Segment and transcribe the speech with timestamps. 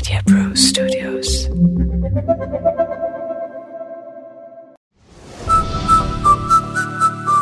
[0.00, 1.28] Media Pro Studios.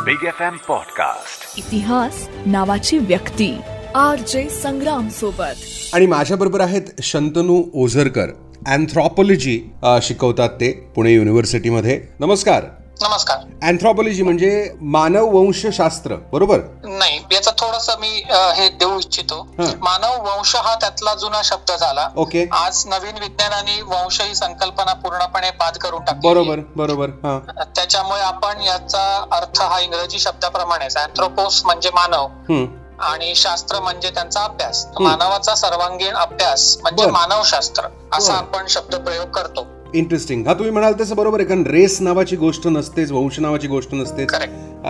[0.05, 3.57] Big F M podcast इतिहास नावाची व्यक्ती.
[3.95, 5.63] आर जे संग्राम सोबत.
[5.93, 8.27] आणि माझ्याबरोबर आहेत शंतनू ओझरकर.
[8.67, 9.71] अँथ्रॉपॉलॉजी
[10.01, 12.63] शिकवतात ते पुणे युनिव्हर्सिटीमध्ये नमस्कार.
[13.01, 14.49] नमस्कार अँथ्रॉपॉलॉजी म्हणजे
[14.93, 18.07] मानव वंशशास्त्र बरोबर नाही याचं थोडस मी
[18.55, 19.37] हे देऊ इच्छितो.
[19.81, 22.45] मानव वंश हा त्यातला जुना शब्द झाला ओके.
[22.53, 28.61] आज नवीन विज्ञानाने वंश ही संकल्पना पूर्णपणे बाद करून टाकली बरोबर बरोबर हा त्याच्यामुळे आपण
[28.61, 32.27] याचा अर्थ हा इंग्रजी शब्दाप्रमाणेच अँथ्रोपोस म्हणजे मानव.
[33.01, 34.85] आणि शास्त्र म्हणजे त्यांचा अभ्यास.
[34.99, 37.05] मानवाचा सर्वांगीण अभ्यास म्हणजे.
[37.11, 38.33] मानवशास्त्र असा.
[38.33, 43.11] आपण शब्दप्रयोग करतो इंटरेस्टिंग हा तुम्ही म्हणाल तसं बरोबर आहे कारण रेस नावाची गोष्ट नसतेच
[43.11, 44.33] वंश नावाची गोष्ट नसतेच.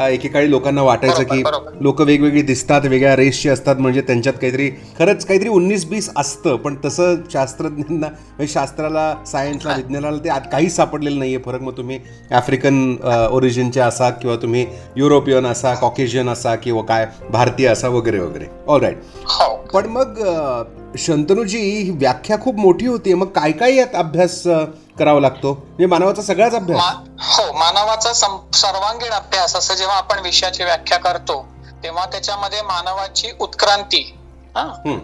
[0.10, 1.42] एकेकाळी लोकांना वाटायचं की.
[1.82, 6.76] लोक वेगवेगळी दिसतात वेगळ्या रेसची असतात म्हणजे त्यांच्यात काहीतरी खरंच काहीतरी उन्नीस बीस असतं पण
[6.86, 11.38] तसं शास्त्रज्ञांना म्हणजे शास्त्राला सायन्सला विज्ञानाला ते काहीच सापडलेलं नाहीये.
[11.46, 12.00] फरक मग तुम्ही
[12.32, 12.96] आफ्रिकन
[13.32, 14.66] ओरिजिनचे असा किंवा तुम्ही
[14.98, 18.46] युरोपियन असा कॉकेशियन असा किंवा काय भारतीय असा वगैरे वगैरे.
[18.68, 19.56] ऑल राईट हो.
[19.74, 20.22] पण मग
[20.98, 24.42] शंतनूजी ही व्याख्या खूप मोठी होती मग काय काय यात अभ्यास
[25.00, 30.64] करावा लागतो म्हणजे मानवाचा सगळाच अभ्यास मा- हो मानवाचा सर्वांगीण अभ्यास असं जेव्हा आपण विषयाची
[30.64, 31.46] व्याख्या करतो
[31.84, 34.02] तेव्हा त्याच्यामध्ये मानवाची उत्क्रांती
[34.56, 34.62] हा?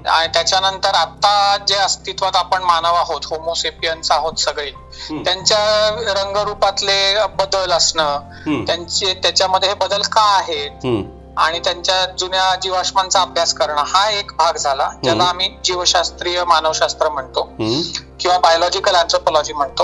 [0.10, 4.70] आणि त्याच्यानंतर आता जे अस्तित्वात आपण मानव आहोत होमोसेपियन्स आहोत सगळे
[5.24, 5.60] त्यांच्या
[6.14, 6.98] रंगरूपातले
[7.40, 8.20] बदल असणं.
[8.66, 10.72] त्यांचे त्याच्यामध्ये हे बदल का आहेत.
[11.38, 17.50] आणि त्यांच्या जुन्या जीवाश्मांचा अभ्यास करणं हा एक भाग झाला ज्याला आम्ही जीवशास्त्रीय मानवशास्त्र म्हणतो.
[18.20, 19.84] किंवा बायोलॉजिकल अँथ्रोपॉलॉजी म्हणतो.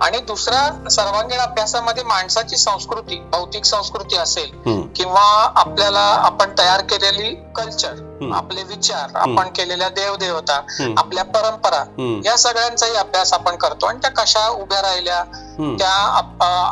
[0.00, 4.50] आणि दुसरा सर्वांगीण अभ्यासामध्ये माणसाची संस्कृती भौतिक संस्कृती असेल.
[4.96, 7.94] किंवा आपल्याला आपण तयार केलेली कल्चर.
[8.34, 10.60] आपले विचार आपण केलेल्या देवदेवता.
[10.98, 11.84] आपल्या परंपरा.
[12.24, 15.22] या सगळ्यांचाही अभ्यास आपण करतो आणि त्या कशा उभ्या राहिल्या.
[15.58, 15.90] त्या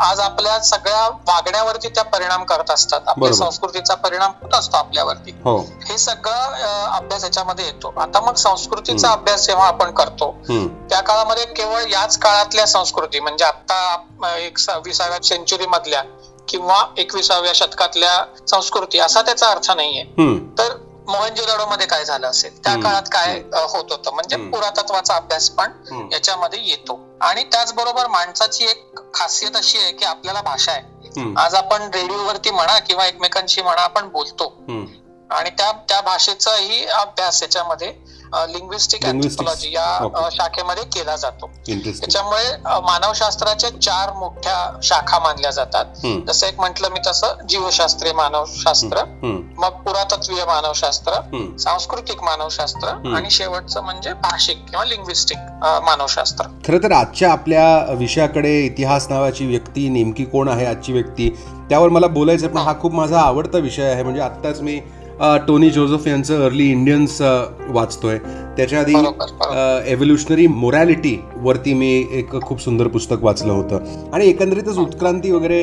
[0.03, 3.33] आज आपल्या सगळ्या वागण्यावरती त्या परिणाम करत असतात आपल्या.
[3.35, 5.57] संस्कृतीचा परिणाम होत असतो आपल्यावरती हो
[5.87, 10.31] हे सगळं अभ्यास याच्यामध्ये येतो आता मग संस्कृतीचा अभ्यास जेव्हा आपण करतो.
[10.91, 16.03] त्या काळामध्ये केवळ याच काळातल्या संस्कृती म्हणजे आता एक विसाव्या सेंचुरी मधल्या
[16.49, 20.03] किंवा एकविसाव्या शतकातल्या संस्कृती असा त्याचा अर्थ नाहीये.
[20.59, 20.77] तर
[21.09, 22.75] मोहनजोदाडो मध्ये काय झालं असेल त्या.
[22.83, 24.37] काळात काय होत होतं म्हणजे.
[24.51, 25.73] पुरातत्वाचा अभ्यास पण.
[26.13, 30.83] याच्यामध्ये येतो आणि त्याचबरोबर माणसाची एक खासियत अशी आहे की आपल्याला भाषा आहे.
[31.37, 34.49] आज आपण रेडिओवरती म्हणा किंवा एकमेकांशी म्हणा आपण बोलतो.
[35.31, 37.93] आणि त्या त्या भाषेचाही अभ्यास याच्यामध्ये
[38.49, 39.05] लिंग्विस्टिक.
[39.07, 40.29] अँथ्रोपॉलॉजी या.
[40.33, 42.45] शाखेमध्ये केला जातो त्याच्यामुळे
[42.83, 45.85] मानवशास्त्राच्या चार मोठ्या शाखा मानल्या जातात.
[46.29, 49.05] जसं एक म्हंटल मी तसं जीवशास्त्रीय मानवशास्त्र.
[49.59, 51.21] मग पुरातत्वीय मानवशास्त्र.
[51.59, 52.89] सांस्कृतिक मानवशास्त्र.
[53.15, 55.39] आणि शेवटचं म्हणजे भाषिक किंवा लिंग्विस्टिक
[55.85, 61.29] मानवशास्त्र खरं तर आजच्या आपल्या विषयाकडे इतिहास नावाची व्यक्ती नेमकी कोण आहे आजची व्यक्ती
[61.69, 64.81] त्यावर मला बोलायचं पण हा खूप माझा आवडता विषय आहे म्हणजे आत्ताच मी
[65.21, 67.23] टोनी जोझफ यांचं अर्ली इंडियन्स
[67.69, 68.19] वाचतोय.
[68.57, 68.95] त्याच्या आधी.
[69.91, 73.79] एव्होल्युशनरी मोरॅलिटी वरती मी एक खूप सुंदर पुस्तक वाचलं होतं.
[74.13, 75.61] आणि एकंदरीतच उत्क्रांती वगैरे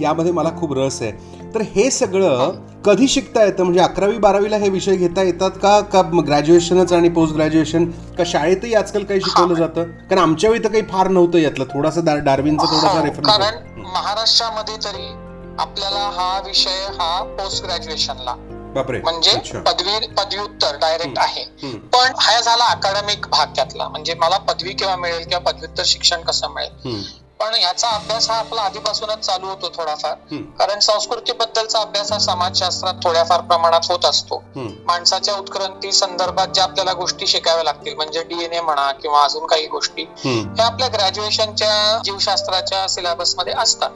[0.00, 1.12] यामध्ये मला खूप रस आहे.
[1.54, 2.52] तर हे सगळं
[2.84, 3.64] कधी शिकता येतं?
[3.64, 5.80] म्हणजे अकरावी बारावीला हे विषय घेता येतात का?
[5.80, 7.84] का ग्रॅज्युएशनच आणि पोस्ट ग्रॅज्युएशन
[8.18, 9.82] का शाळेतही आजकाल काही शिकवलं जातं?
[9.82, 11.64] कारण आमच्या वेळी तर काही फार नव्हतं यातलं.
[11.64, 13.28] थोडासा डार- डार्विनचा थोडासा रेफरन्स
[13.76, 15.12] महाराष्ट्रामध्ये तरी
[15.58, 21.44] आपल्याला हा विषय हा पोस्ट ग्रॅज्युएशनला म्हणजे पदवी पदव्युत्तर डायरेक्ट आहे.
[21.92, 23.88] पण हा झाला अकॅडमिक भाग त्यातला.
[23.88, 27.02] म्हणजे मला पदवी केव्हा मिळेल किंवा पदव्युत्तर शिक्षण कसं मिळेल.
[27.42, 30.14] पण ह्याचा अभ्यास हा आपला आधीपासूनच चालू होतो थोडाफार.
[30.58, 34.42] कारण संस्कृतीबद्दलचा अभ्यास हा समाजशास्त्रात थोड्याफार प्रमाणात होत असतो.
[34.56, 40.04] माणसाच्या उत्क्रांती संदर्भात ज्या आपल्याला गोष्टी शिकाव्या लागतील म्हणजे डीएनए म्हणा किंवा अजून काही गोष्टी.
[40.24, 43.90] ह्या आपल्या ग्रॅज्युएशनच्या जीवशास्त्राच्या सिलेबसमध्ये असतात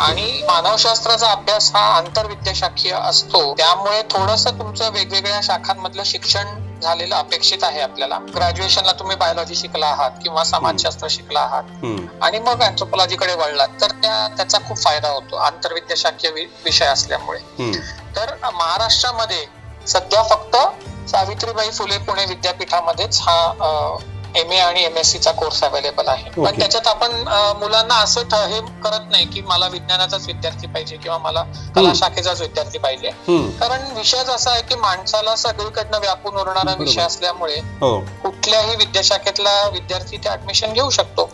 [0.00, 7.80] आणि मानवशास्त्राचा अभ्यास हा आंतरविद्याशाखीय असतो त्यामुळे थोडस तुमचं वेगवेगळ्या शाखांमधलं शिक्षण झालेलं अपेक्षित आहे
[7.80, 11.62] आपल्याला ग्रॅज्युएशनला तुम्ही बायोलॉजी शिकला आहात किंवा समाजशास्त्र शिकला आहात.
[12.22, 16.30] आणि मग अँथ्रोपॉलॉजीकडे वळलात तर त्या त्याचा खूप फायदा होतो आंतरविद्याशाखीय
[16.64, 17.38] विषय असल्यामुळे.
[18.16, 19.44] तर महाराष्ट्रामध्ये
[19.86, 20.56] सध्या फक्त
[21.10, 23.36] सावित्रीबाई फुले पुणे विद्यापीठामध्येच हा
[24.36, 26.30] एम ए आणि एम एस सी चा कोर्स अवेलेबल आहे.
[26.30, 26.58] पण.
[26.58, 27.12] त्याच्यात आपण
[27.60, 31.42] मुलांना असं हे करत नाही की मला विज्ञानाचाच विद्यार्थी पाहिजे किंवा मला
[31.76, 31.92] कला.
[31.94, 33.10] शाखेचाच विद्यार्थी पाहिजे.
[33.60, 36.74] कारण विषयच असा आहे की माणसाला सगळीकडनं व्यापून उरणारा.
[36.78, 37.98] विषय असल्यामुळे हो.
[38.22, 41.28] कुठल्याही विद्याशाखेतला विद्यार्थी ते ऍडमिशन घेऊ शकतो.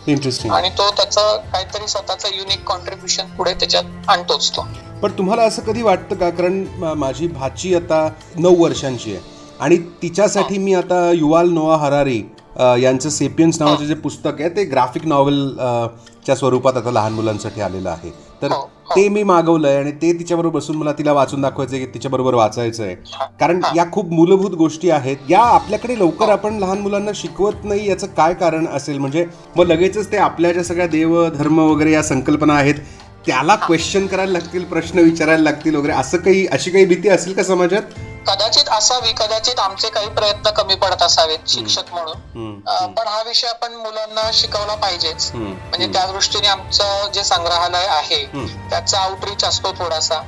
[0.51, 4.67] आणि तो त्याचं काहीतरी स्वतःचं युनिक कॉन्ट्रीब्युशन पुढे त्याच्यात आणतोच तो.
[5.01, 6.29] पण तुम्हाला असं कधी वाटतं का?
[6.29, 6.65] कारण
[6.97, 9.35] माझी भाची आता नऊ वर्षांची आहे.
[9.59, 12.21] आणि तिच्यासाठी मी आता युवाल नोआ हरारी
[12.59, 15.49] यांचं सेपियन्स नावाचं जे पुस्तक आहे ते ग्राफिक नॉव्हेल
[16.25, 18.09] च्या स्वरूपात आता लहान मुलांसाठी आलेलं आहे.
[18.41, 18.95] तर हो, हो.
[18.95, 22.95] ते मी मागवलंय आणि ते तिच्याबरोबर बसून मला तिला वाचून दाखवायचं की तिच्याबरोबर वाचायचं आहे
[23.39, 25.17] कारण या खूप मूलभूत गोष्टी आहेत.
[25.29, 28.97] या आपल्याकडे लवकर आपण लहान मुलांना शिकवत नाही याचं काय कारण असेल?
[28.97, 29.25] म्हणजे
[29.55, 32.75] मग लगेचच ते आपल्या ज्या सगळ्या देव धर्म वगैरे या संकल्पना आहेत
[33.25, 37.43] त्याला क्वेश्चन करायला लागतील प्रश्न विचारायला लागतील वगैरे असं काही अशी काही भीती असेल का
[37.43, 37.81] समाजात?
[38.27, 42.59] कदाचित असावी कदाचित आमचे काही प्रयत्न कमी पडत असावेत शिक्षक म्हणून.
[42.93, 45.31] पण हा विषय आपण मुलांना शिकवला पाहिजेच.
[45.33, 48.23] म्हणजे त्या दृष्टीने आमचं जे संग्रहालय आहे.
[48.69, 50.19] त्याचा आउटरीच असतो थोडासा.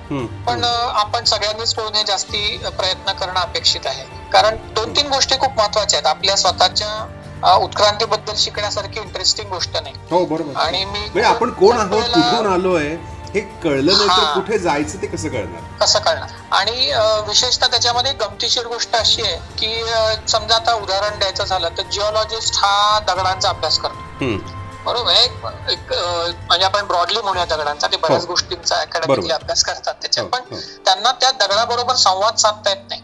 [0.47, 4.03] पण आपण सगळ्यांनीच पुढे जास्ती प्रयत्न करणं अपेक्षित आहे.
[4.31, 6.07] कारण दोन तीन गोष्टी खूप महत्त्वाच्या आहेत.
[6.07, 9.93] आपल्या स्वतःच्या उत्क्रांतीबद्दल शिकण्यासारखी इंटरेस्टिंग गोष्ट नाही.
[10.11, 10.59] हो बरोबर.
[10.61, 12.95] आणि मी म्हणजे आपण कोण आहोत कुठून आलोय
[13.33, 14.33] हे कळलं नाही तर.
[14.33, 15.61] कुठे जायचं ते कसं कळणार?
[15.79, 16.29] कसं करणार
[16.59, 16.91] आणि
[17.27, 19.83] विशेषतः त्याच्यामध्ये गमतीशीर गोष्ट अशी आहे की
[20.27, 24.37] समजा आता उदाहरण द्यायचं झालं तर जिओलॉजिस्ट हा दगडांचा अभ्यास करतो
[24.85, 28.27] बरोबर आहे एक- म्हणजे आपण ब्रॉडली म्हणूया दगडांचा ते बऱ्याच हो.
[28.27, 28.89] गोष्टींचा बरोबर.
[28.89, 30.59] अकॅडमिकली अभ्यास करतात त्याच्यात हो, पण हो.
[30.85, 33.01] त्यांना त्या दगडाबरोबर संवाद साधता येत नाही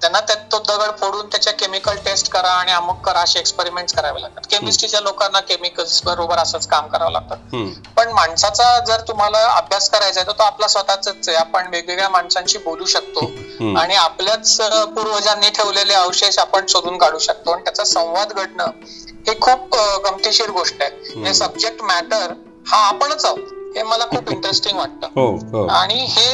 [0.00, 4.20] त्यांना त्यात तो दगड फोडून त्याच्या केमिकल टेस्ट करा आणि अमुक करा असे एक्सपेरिमेंट करावे
[4.22, 4.42] लागतात.
[4.50, 7.34] केमिस्ट्रीच्या लोकांना केमिकल्स बरोबर असंच काम करावं लागतं.
[7.96, 11.36] पण माणसाचा जर तुम्हाला अभ्यास करायचा आहे तर तो आपला स्वतःच आहे.
[11.36, 13.26] आपण वेगवेगळ्या माणसांशी बोलू शकतो.
[13.78, 14.56] आणि आपल्याच
[14.94, 17.52] पूर्वजांनी ठेवलेले अवशेष आपण शोधून काढू शकतो.
[17.52, 18.70] आणि त्याचा संवाद घडणं
[19.26, 19.76] हे खूप
[20.06, 20.90] गमतीशीर गोष्ट आहे.
[21.14, 22.32] म्हणजे सब्जेक्ट मॅटर
[22.66, 23.52] हा आपणच आहोत.
[23.76, 25.06] हे मला खूप इंटरेस्टिंग वाटतं.
[25.16, 25.66] हो हो.
[25.68, 26.28] आणि हे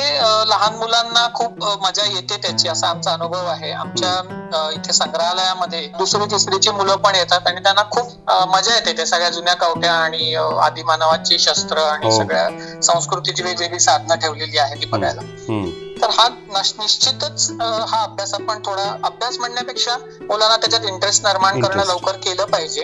[0.49, 3.71] लहान मुलांना खूप मजा येते त्याची असा आमचा अनुभव आहे.
[3.73, 9.29] आमच्या इथे संग्रहालयामध्ये दुसरी तिसरीची मुलं पण येतात आणि त्यांना खूप मजा येते ते सगळ्या
[9.31, 12.17] जुन्या कवट्या आणि आदिमानवाची शस्त्र आणि हो.
[12.19, 12.49] सगळ्या
[12.83, 15.21] संस्कृतीची वेगवेगळी साधनं ठेवलेली आहे ती बघायला.
[16.03, 17.51] तर हा नश- निश्चितच
[17.89, 21.85] हा अभ्यास आपण थोडा अभ्यास म्हणण्यापेक्षा मुलांना त्याच्यात इंटरेस्ट निर्माण करणं.
[21.85, 22.83] लवकर केलं पाहिजे.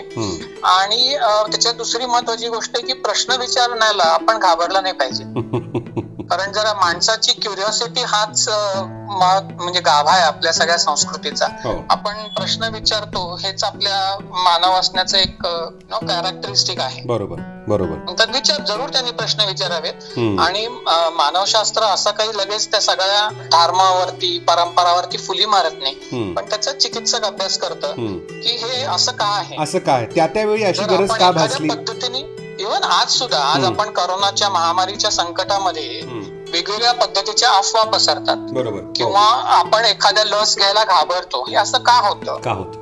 [0.63, 1.15] आणि
[1.51, 5.23] त्याच्यात दुसरी महत्वाची गोष्ट की प्रश्न विचारण्याला आपण घाबरला नाही पाहिजे
[6.29, 11.71] कारण जरा माणसाची क्युरिओसिटी हाच म्हणजे गाभा आहे आपल्या सगळ्या संस्कृतीचा हो.
[11.89, 18.61] आपण प्रश्न विचारतो हेच आपल्या मानव असण्याचं एक नो कॅरेक्टरिस्टिक आहे बरोबर बरोबर तर विचार
[18.67, 19.93] जरूर त्यांनी प्रश्न विचारावेत.
[20.39, 20.67] आणि
[21.15, 26.33] मानवशास्त्र असं काही लगेच त्या सगळ्या धर्मावरती परंपरावरती फुली मारत नाही.
[26.35, 27.93] पण त्याचा चिकित्सक अभ्यास करतं.
[28.33, 32.27] की हे असं का आहे असं काय त्या त्यावेळी अशी गरज का भासली पद्धतीने
[32.59, 33.63] इव्हन आज सुद्धा आज.
[33.65, 36.01] आपण करोनाच्या महामारीच्या संकटामध्ये.
[36.51, 38.37] वेगवेगळ्या पद्धतीच्या अफवा पसरतात.
[38.51, 38.79] बरोबर.
[38.79, 38.91] हो.
[38.95, 39.21] किंवा
[39.57, 42.37] आपण एखाद्या लस घ्यायला घाबरतो हे असं का होतं?
[42.37, 42.75] का होत.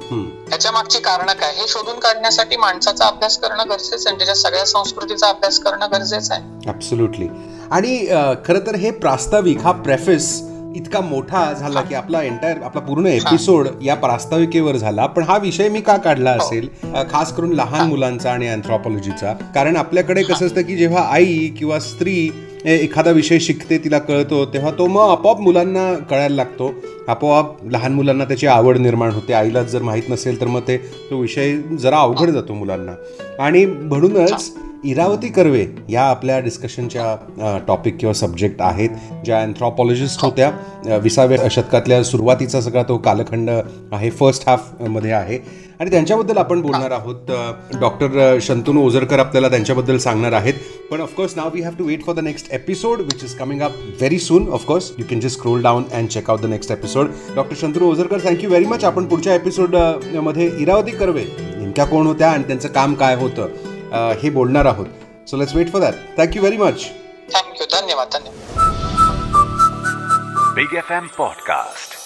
[0.50, 1.54] त्याच्या मागची कारण काय?
[1.56, 6.34] हे शोधून काढण्यासाठी माणसाचा अभ्यास करणं गरजेचं आहे आणि त्याच्या सगळ्या संस्कृतीचा अभ्यास करणं गरजेचं
[6.34, 6.70] आहे.
[6.70, 7.28] ॲब्सोल्युटली
[7.72, 7.98] आणि
[8.48, 10.42] खरं तर हे प्रास्ताविक हा प्रेफेस
[10.76, 15.06] इतका मोठा झाला की आपला एंटायर आपला पूर्ण एपिसोड या प्रास्ताविकेवर झाला.
[15.06, 16.70] पण हा विषय मी का काढला असेल?
[16.96, 21.80] अ, खास करून लहान मुलांचा आणि अँथ्रॉपॉलॉजीचा कारण आपल्याकडे कसं असतं की जेव्हा आई किंवा
[21.80, 22.30] स्त्री
[22.66, 26.72] एखादा विषय शिकते तिला कळतो तेव्हा तो मग आपोआप मुलांना कळायला लागतो.
[27.08, 29.34] आपोआप लहान मुलांना त्याची आवड निर्माण होते.
[29.34, 30.78] आईलाच जर माहीत नसेल तर मग ते
[31.10, 32.96] तो विषय जरा अवघड जातो मुलांना.
[33.40, 34.52] आणि म्हणूनच
[34.86, 38.90] इरावती कर्वे या आपल्या डिस्कशनच्या टॉपिक किंवा सब्जेक्ट आहेत
[39.26, 40.52] ज्या अँथ्रॉपॉलॉजिस्ट होत्या.
[41.04, 43.50] विसाव्या शतकातल्या सुरुवातीचा सगळा तो कालखंड
[43.92, 45.40] आहे फर्स्ट हाफमध्ये आहे.
[45.80, 47.32] आणि त्यांच्याबद्दल आपण बोलणार आहोत
[47.80, 50.54] डॉक्टर शंतनू ओझरकर आपल्याला त्यांच्याबद्दल सांगणार आहेत.
[50.92, 53.72] पण of course now we have to wait for the next episode which is coming up
[53.78, 57.56] very soon of course you can just scroll down and check out the next episode doctor
[57.62, 62.70] Shantanu Ozarkar thank you very much आपण पुढच्या एपिसोडमध्ये इरावती कर्वे नेमक्या कोण होत्या आणि त्यांचं
[62.70, 64.86] काम काय होतं हे बोलणार आहोत.
[65.30, 66.84] So let's wait for that thank you very much
[67.34, 68.66] thank you धन्यवाद धन्यवाद.
[70.58, 71.97] Big FM Podcast.